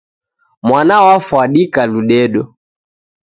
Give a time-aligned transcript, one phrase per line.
[0.67, 2.41] Mwana wafwadika ludedo.